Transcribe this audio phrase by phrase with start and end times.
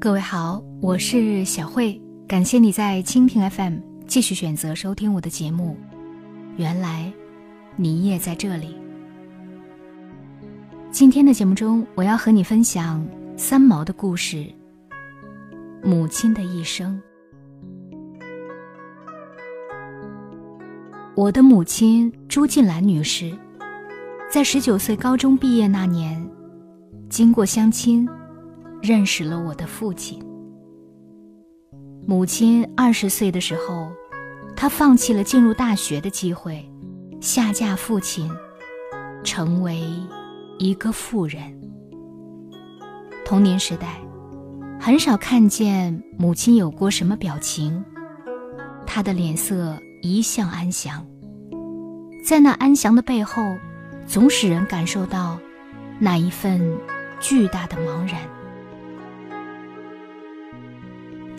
[0.00, 3.74] 各位好，我是小慧，感谢你在蜻蜓 FM
[4.06, 5.76] 继续选择收听我的节目。
[6.56, 7.12] 原来
[7.76, 8.74] 你也在这里。
[10.90, 13.06] 今天的节目中，我要和你分享
[13.36, 14.38] 三毛的故事
[15.84, 16.98] 《母亲的一生》。
[21.14, 23.30] 我的母亲朱静兰女士，
[24.32, 26.26] 在十九岁高中毕业那年，
[27.10, 28.08] 经过相亲。
[28.82, 30.22] 认识了我的父亲。
[32.06, 33.92] 母亲二十岁的时候，
[34.56, 36.68] 她放弃了进入大学的机会，
[37.20, 38.30] 下嫁父亲，
[39.22, 39.82] 成为
[40.58, 41.40] 一个妇人。
[43.24, 44.00] 童年时代，
[44.80, 47.84] 很少看见母亲有过什么表情，
[48.86, 51.06] 她的脸色一向安详。
[52.24, 53.42] 在那安详的背后，
[54.06, 55.38] 总使人感受到
[56.00, 56.60] 那一份
[57.20, 58.20] 巨大的茫然。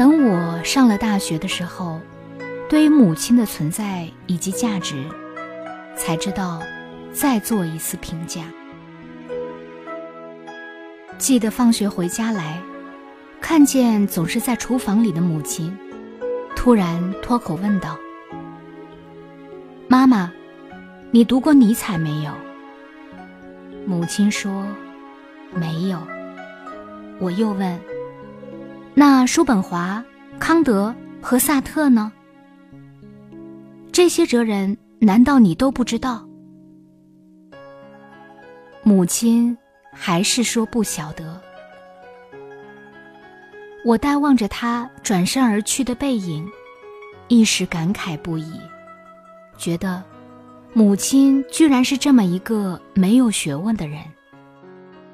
[0.00, 2.00] 等我上了大学的时候，
[2.70, 5.04] 对于母亲的存在以及价值，
[5.94, 6.62] 才知道
[7.12, 8.44] 再做一次评价。
[11.18, 12.62] 记得放学回家来，
[13.42, 15.76] 看见总是在厨房里的母亲，
[16.56, 17.98] 突然脱口问道
[19.86, 20.32] ：“妈妈，
[21.10, 22.32] 你读过尼采没有？”
[23.84, 24.66] 母亲说
[25.52, 25.98] ：“没有。”
[27.20, 27.78] 我又问。
[28.94, 30.04] 那叔本华、
[30.38, 32.12] 康德和萨特呢？
[33.92, 36.26] 这些哲人难道你都不知道？
[38.82, 39.56] 母亲
[39.92, 41.40] 还是说不晓得。
[43.84, 46.46] 我呆望着他转身而去的背影，
[47.28, 48.60] 一时感慨不已，
[49.56, 50.02] 觉得
[50.74, 54.00] 母亲居然是这么一个没有学问的人。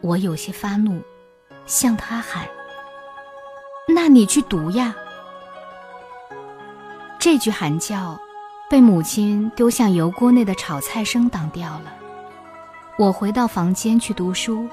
[0.00, 1.00] 我有些发怒，
[1.66, 2.48] 向他喊。
[3.90, 4.94] 那你去读呀！
[7.18, 8.20] 这句喊叫，
[8.68, 11.94] 被母亲丢向油锅内的炒菜声挡掉了。
[12.98, 14.68] 我回到房间去读书，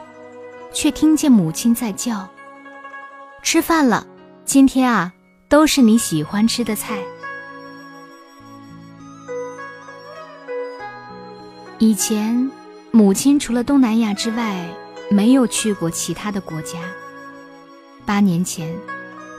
[0.74, 2.28] 却听见母亲在叫
[3.42, 4.06] ：“吃饭了，
[4.44, 5.14] 今天啊，
[5.48, 7.00] 都是你喜欢吃的菜。”
[11.80, 12.52] 以前，
[12.92, 14.68] 母亲除了东南亚之外，
[15.10, 16.80] 没有去过其他的国家。
[18.06, 18.78] 八年前。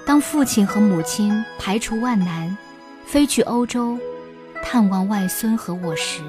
[0.07, 2.57] 当父亲和母亲排除万难，
[3.05, 3.99] 飞去欧洲
[4.63, 6.23] 探望外孙和我时，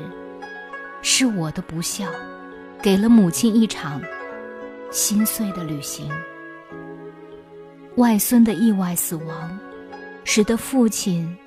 [1.03, 2.07] 是我的不孝，
[2.81, 4.01] 给了母亲一场
[4.89, 6.11] 心碎的旅行。
[7.97, 9.59] 外孙的意外死亡，
[10.23, 11.37] 使得父亲、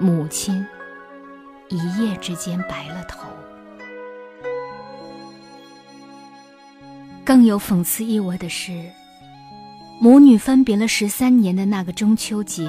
[0.00, 0.66] 母亲
[1.68, 3.28] 一夜之间白了头。
[7.24, 8.72] 更有讽刺意味的是。
[9.98, 12.68] 母女分别了十三年的那个中秋节，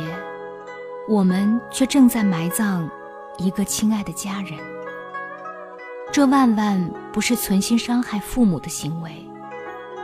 [1.10, 2.90] 我们却正在埋葬
[3.38, 4.54] 一个亲爱的家人。
[6.12, 9.12] 这万万不是存心伤害父母的行为，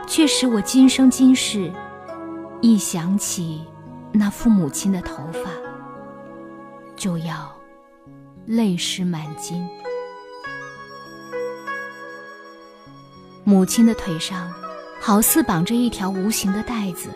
[0.06, 1.72] 却使我今生今世
[2.60, 3.64] 一想起
[4.12, 5.50] 那父母亲的头发，
[6.94, 7.50] 就要
[8.44, 9.66] 泪湿满襟。
[13.44, 14.52] 母亲的腿上。
[15.06, 17.10] 好似绑着一条无形的带子，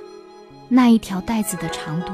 [0.69, 2.12] 那一条带子的长度，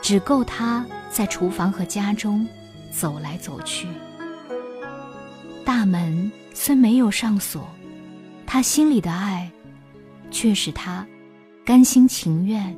[0.00, 2.46] 只够他在厨房和家中
[2.92, 3.88] 走来走去。
[5.64, 7.68] 大门虽没有上锁，
[8.46, 9.50] 他心里的爱，
[10.30, 11.04] 却使他
[11.64, 12.72] 甘心情愿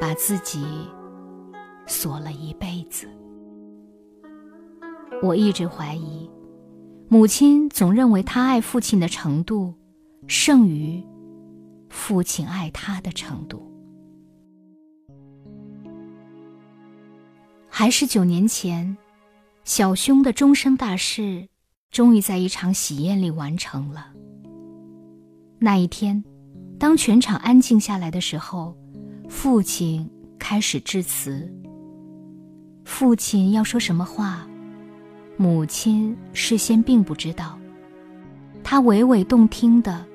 [0.00, 0.64] 把自己
[1.86, 3.06] 锁了一辈子。
[5.22, 6.30] 我一直怀疑，
[7.08, 9.74] 母亲总认为他爱父亲的程度。
[10.26, 11.02] 胜于
[11.90, 13.70] 父亲爱他的程度。
[17.68, 18.96] 还是九年前，
[19.64, 21.48] 小兄的终身大事，
[21.90, 24.12] 终于在一场喜宴里完成了。
[25.58, 26.22] 那一天，
[26.78, 28.76] 当全场安静下来的时候，
[29.28, 30.08] 父亲
[30.38, 31.52] 开始致辞。
[32.84, 34.48] 父亲要说什么话，
[35.36, 37.58] 母亲事先并不知道。
[38.62, 40.09] 他娓娓动听的。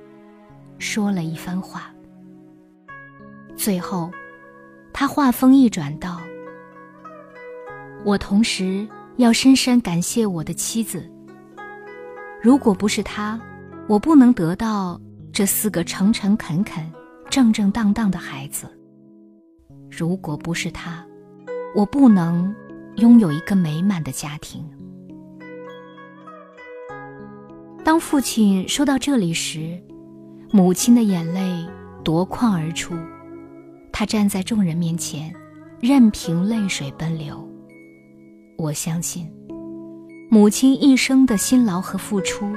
[0.78, 1.94] 说了一番话，
[3.56, 4.12] 最后，
[4.94, 6.22] 他话锋一转道
[8.06, 8.88] ：“我同时
[9.18, 11.10] 要深深感谢我的妻子。
[12.42, 13.40] 如果不是她，
[13.88, 15.00] 我不能得到
[15.34, 16.86] 这四个诚诚恳恳、
[17.30, 18.68] 正正当当的孩子；
[19.90, 21.04] 如果不是她，
[21.76, 22.54] 我不能
[22.98, 24.64] 拥有一个美满的家庭。”
[27.84, 29.80] 当父亲说到这里时，
[30.56, 31.68] 母亲的眼泪
[32.02, 32.96] 夺眶而出，
[33.92, 35.36] 她站在众人面前，
[35.82, 37.46] 任凭泪水奔流。
[38.56, 39.30] 我相信，
[40.30, 42.56] 母亲一生的辛劳和付出，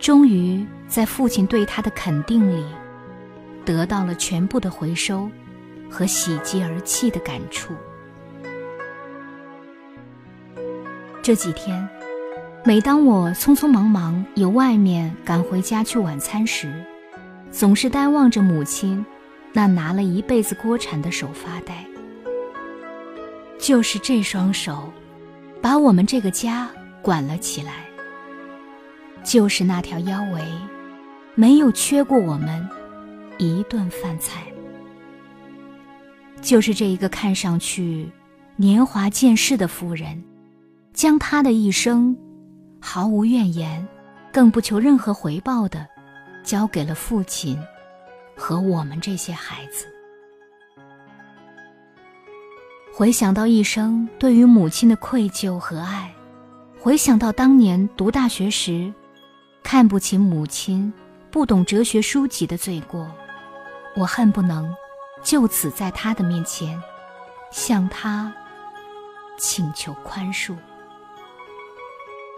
[0.00, 2.64] 终于在父亲对她的肯定里，
[3.64, 5.30] 得到了全部的回收
[5.88, 7.72] 和喜极而泣的感触。
[11.22, 11.88] 这几天，
[12.64, 16.84] 每当我匆匆忙忙由外面赶回家去晚餐时，
[17.52, 19.04] 总是呆望着母亲
[19.52, 21.86] 那拿了一辈子锅铲的手发呆。
[23.58, 24.90] 就是这双手，
[25.60, 26.68] 把我们这个家
[27.02, 27.84] 管了起来。
[29.22, 30.42] 就是那条腰围，
[31.36, 32.68] 没有缺过我们
[33.38, 34.42] 一顿饭菜。
[36.40, 38.10] 就是这一个看上去
[38.56, 40.20] 年华渐逝的妇人。
[40.92, 42.14] 将他的一生，
[42.78, 43.88] 毫无怨言，
[44.30, 45.88] 更不求任何回报的，
[46.42, 47.58] 交给了父亲
[48.36, 49.86] 和我们这些孩子。
[52.94, 56.14] 回想到一生对于母亲的愧疚和爱，
[56.78, 58.92] 回想到当年读大学时，
[59.62, 60.92] 看不起母亲
[61.30, 63.10] 不懂哲学书籍的罪过，
[63.96, 64.74] 我恨不能
[65.22, 66.78] 就此在他的面前，
[67.50, 68.30] 向他
[69.38, 70.54] 请求宽恕。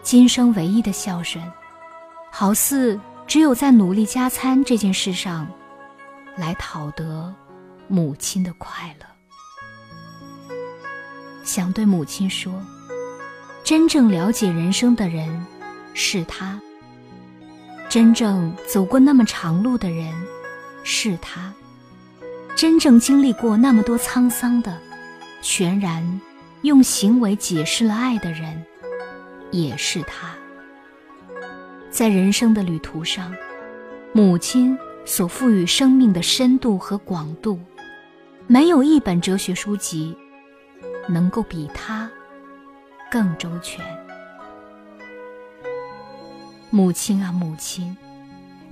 [0.03, 1.43] 今生唯一的孝顺，
[2.31, 5.47] 好似只有在努力加餐这件事上，
[6.37, 7.35] 来讨得
[7.88, 9.06] 母亲的快乐。
[11.43, 12.53] 想对母亲说，
[13.62, 15.47] 真正了解人生的人
[15.94, 16.61] 是他，
[17.88, 20.12] 真正走过那么长路的人
[20.85, 21.53] 是他，
[22.55, 24.79] 真正经历过那么多沧桑的，
[25.43, 26.21] 全然
[26.62, 28.65] 用行为解释了爱的人。
[29.50, 30.35] 也是他，
[31.94, 33.32] 在人生的旅途上，
[34.12, 37.56] 母亲所赋予生命的深度和广度，
[38.49, 40.12] 没有一本哲学书籍
[41.08, 42.11] 能够比她
[43.08, 43.81] 更周全。
[46.69, 47.97] 母亲啊，母亲，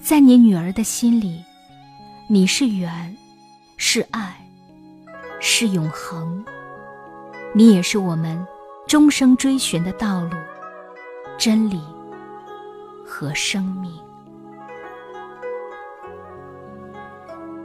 [0.00, 1.44] 在你女儿的心里，
[2.26, 3.16] 你是缘，
[3.76, 4.34] 是爱，
[5.38, 6.44] 是永恒，
[7.54, 8.44] 你也是我们
[8.88, 10.32] 终生追寻的道路。
[11.38, 11.80] 真理
[13.12, 13.92] 和生命。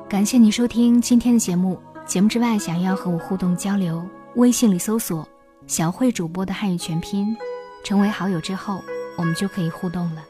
[0.09, 1.81] 感谢你收听今天的节目。
[2.05, 4.05] 节目之外，想要和我互动交流，
[4.35, 5.25] 微信里搜索
[5.65, 7.35] “小慧主播”的汉语全拼，
[7.81, 8.81] 成为好友之后，
[9.17, 10.21] 我们就可以互动了。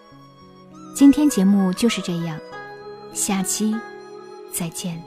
[0.95, 2.39] 今天节目就是这样，
[3.11, 3.75] 下期
[4.51, 5.01] 再见。